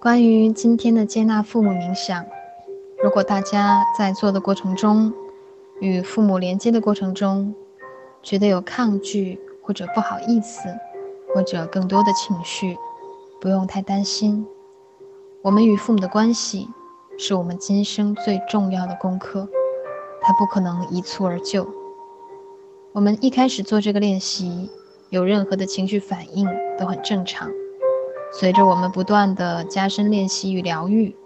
[0.00, 2.24] 关于今天的接纳父母冥想，
[3.02, 5.12] 如果大家在做的过程中，
[5.80, 7.52] 与父母连接的过程中，
[8.22, 10.68] 觉得有抗拒或者不好意思，
[11.34, 12.76] 或者更多的情绪，
[13.40, 14.46] 不用太担心。
[15.42, 16.68] 我们与父母的关系
[17.18, 19.48] 是我们今生最重要的功课，
[20.20, 21.68] 它不可能一蹴而就。
[22.92, 24.70] 我们一开始做这个练习，
[25.10, 27.50] 有任何的情绪反应都很正常。
[28.30, 31.16] 随着我们不断的加深练习与疗愈，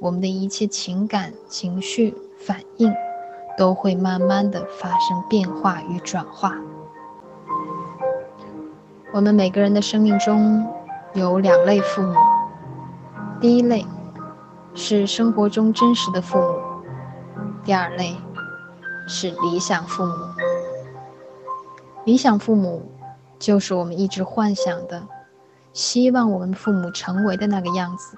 [0.00, 2.92] 我们的一切情感、情绪反应
[3.56, 6.54] 都会慢慢的发生变化与转化。
[9.12, 10.66] 我们每个人的生命中
[11.14, 12.14] 有两类父母，
[13.40, 13.86] 第一类
[14.74, 16.58] 是生活中真实的父母，
[17.64, 18.16] 第二类
[19.06, 20.12] 是理想父母。
[22.04, 22.90] 理想父母
[23.38, 25.02] 就是我们一直幻想的。
[25.72, 28.16] 希望我们父母成为的那个样子。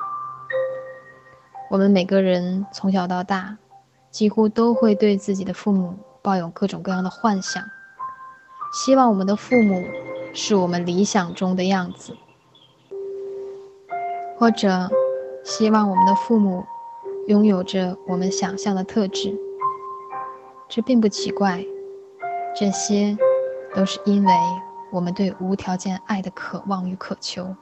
[1.71, 3.57] 我们每个人从小到大，
[4.11, 7.63] 几乎都会对自己的父母抱有各种各样的幻想，
[8.73, 9.85] 希望我们的父母
[10.33, 12.17] 是我们理想中的样子，
[14.39, 14.91] 或者
[15.45, 16.65] 希望我们的父母
[17.29, 19.35] 拥有着我们想象的特质。
[20.69, 21.65] 这并不奇怪，
[22.55, 23.17] 这些
[23.75, 24.33] 都是因为。
[24.95, 27.57] 我们对无条件爱的渴望与渴求。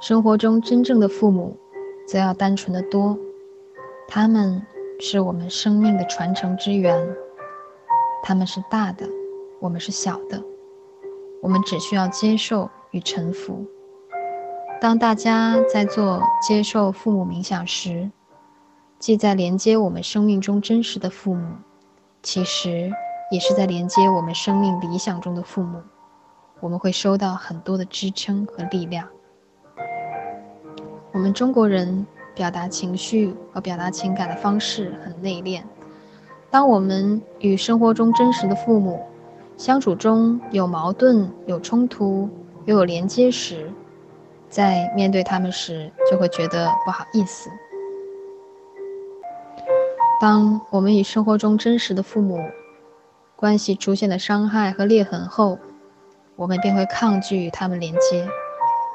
[0.00, 1.56] 生活中真正的父母，
[2.06, 3.18] 则要单纯的多。
[4.06, 4.64] 他们
[5.00, 7.04] 是我们生命的传承之源。
[8.22, 9.04] 他们是大的，
[9.58, 10.40] 我们是小的。
[11.42, 13.66] 我们只需要接受与臣服。
[14.80, 18.08] 当大家在做接受父母冥想时，
[19.00, 21.56] 既在连接我们生命中真实的父母，
[22.22, 22.92] 其实。
[23.30, 25.80] 也是在连接我们生命理想中的父母，
[26.60, 29.08] 我们会收到很多的支撑和力量。
[31.12, 35.62] 我们中国人表达情绪和表达情感的方式很内敛。
[36.50, 39.02] 当我们与生活中真实的父母
[39.56, 42.28] 相处中有矛盾、有冲突
[42.64, 43.70] 又有连接时，
[44.48, 47.50] 在面对他们时就会觉得不好意思。
[50.20, 52.38] 当我们与生活中真实的父母，
[53.36, 55.58] 关系出现的伤害和裂痕后，
[56.36, 58.26] 我们便会抗拒与他们连接，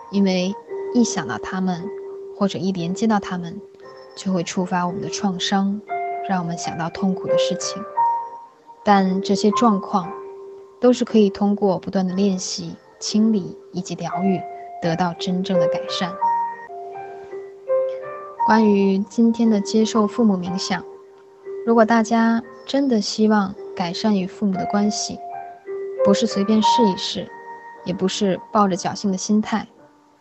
[0.10, 0.52] 因为
[0.96, 1.88] 一想到他们，
[2.36, 3.62] 或者一连接到他们，
[4.16, 5.80] 就会触发我们的创伤，
[6.28, 7.84] 让我们想到痛苦的事情。
[8.84, 10.12] 但这些状况
[10.80, 14.42] 都是可以通过不断的练习、清理以及疗愈，
[14.82, 16.12] 得到真正的改善。
[18.48, 20.84] 关于今天的接受父母冥想，
[21.64, 25.18] 如果大家真的希望，改善与父母的关系，
[26.06, 27.28] 不是随便试一试，
[27.84, 29.68] 也不是抱着侥幸的心态，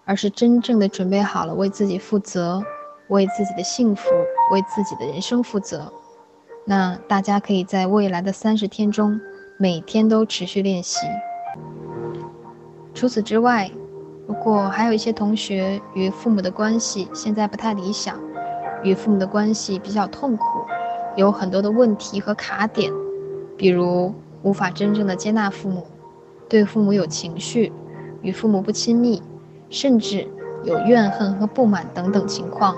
[0.06, 2.62] 而是真正的准备好了为自己负责，
[3.08, 4.08] 为自己的幸福，
[4.50, 5.92] 为自己的人生负责。
[6.64, 9.20] 那大家可以在未来的三十天中，
[9.58, 11.06] 每天都持续练习。
[12.94, 13.70] 除此之外，
[14.26, 18.18] 如果还有一些同学与父母的关系现在不太理想，
[18.82, 20.44] 与父母的关系比较痛苦，
[21.14, 22.90] 有很多的问题和卡点。
[23.60, 25.86] 比如无法真正的接纳父母，
[26.48, 27.70] 对父母有情绪，
[28.22, 29.22] 与父母不亲密，
[29.68, 30.26] 甚至
[30.64, 32.74] 有怨恨和不满等等情况，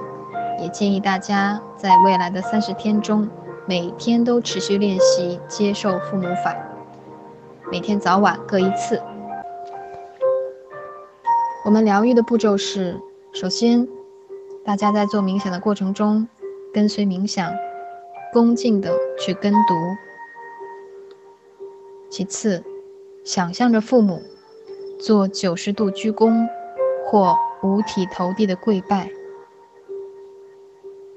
[0.60, 3.28] 也建议大家在未来的三十天中，
[3.65, 6.53] 每天都持续练习接受父母法，
[7.71, 9.00] 每天早晚各一次。
[11.65, 13.00] 我们疗愈的步骤是：
[13.32, 13.87] 首先，
[14.65, 16.26] 大家在做冥想的过程中，
[16.75, 17.53] 跟随冥想，
[18.32, 18.91] 恭敬的
[19.21, 19.75] 去跟读。
[22.12, 22.62] 其次，
[23.25, 24.23] 想象着父母
[25.00, 26.47] 做九十度鞠躬
[27.06, 29.11] 或五体投地的跪拜。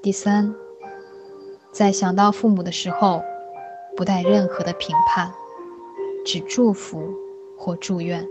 [0.00, 0.54] 第三，
[1.70, 3.22] 在想到父母的时候，
[3.94, 5.30] 不带任何的评判，
[6.24, 7.12] 只祝福
[7.58, 8.26] 或祝愿。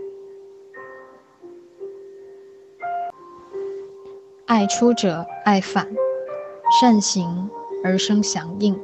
[4.46, 5.94] 爱出者爱返，
[6.80, 7.48] 善行
[7.84, 8.76] 而生祥应。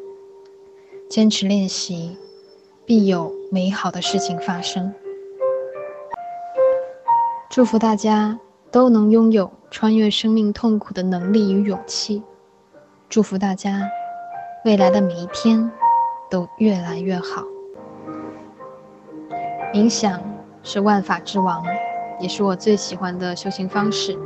[1.09, 2.17] 坚持练习。
[2.85, 4.93] 必有美好的事情发生。
[7.49, 8.39] 祝福大家
[8.71, 12.23] 都能拥有穿越生命痛苦的能力与勇气。
[13.09, 13.89] 祝福大家
[14.65, 15.71] 未来的每一天
[16.31, 17.45] 都越来越好。
[19.73, 20.21] 冥想
[20.63, 21.65] 是万法之王，
[22.19, 24.19] 也是我最喜欢的修行方式。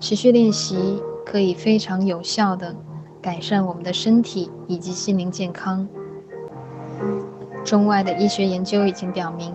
[0.00, 2.74] 持续练习可以非常有效的
[3.20, 5.86] 改善我们的身体以及心灵健康。
[7.68, 9.54] 中外的医学研究已经表明，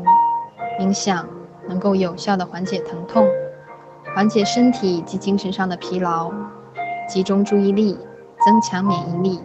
[0.80, 1.27] 冥想
[1.68, 3.27] 能够有效的缓解疼痛，
[4.13, 6.31] 缓解身体及精神上的疲劳，
[7.10, 7.98] 集中注意力，
[8.45, 9.39] 增强免疫力，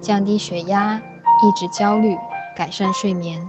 [0.00, 2.16] 降低血压，抑制焦虑，
[2.56, 3.48] 改善睡眠，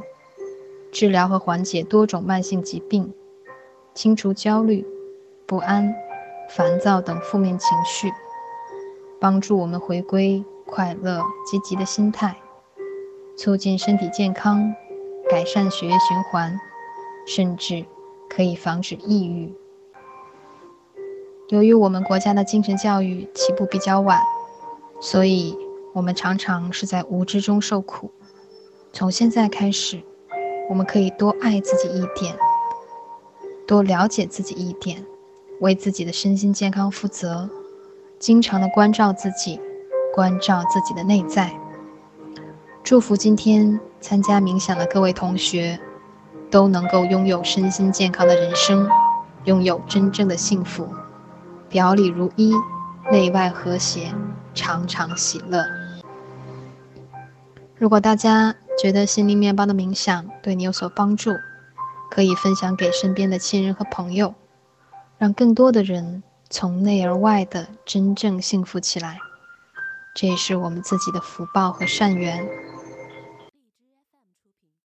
[0.92, 3.12] 治疗和缓解多种慢性疾病，
[3.96, 4.86] 清除焦虑、
[5.48, 5.92] 不安、
[6.52, 8.14] 烦躁等负面情绪，
[9.20, 12.38] 帮助我们回归快乐、积极的心态。
[13.38, 14.74] 促进身体健康，
[15.30, 16.58] 改善血液循环，
[17.28, 17.86] 甚至
[18.30, 19.54] 可以防止抑郁。
[21.50, 24.20] 由于我们国家的精神教育起步比较晚，
[25.00, 25.56] 所以
[25.94, 28.10] 我们常常是在无知中受苦。
[28.94, 30.02] 从现在开始，
[30.70, 32.36] 我们可以多爱自己一点，
[33.68, 35.06] 多了解自己一点，
[35.60, 37.50] 为自己的身心健康负责，
[38.18, 39.60] 经常的关照自己，
[40.16, 41.60] 关照自己的内在。
[42.86, 45.80] 祝福今天参加冥想的各位同学，
[46.52, 48.88] 都能够拥有身心健康的人生，
[49.46, 50.88] 拥有真正的幸福，
[51.68, 52.54] 表里如一，
[53.12, 54.14] 内外和谐，
[54.54, 55.66] 常常喜乐。
[57.76, 61.32] 如果大家觉得心灵面包的冥想对你有所帮助，
[62.12, 64.36] 可以分享给身边的亲人和朋友，
[65.18, 66.22] 让更多的人
[66.52, 69.18] 从内而外的真正幸福起来。
[70.14, 72.48] 这也是我们自己的福报和善缘。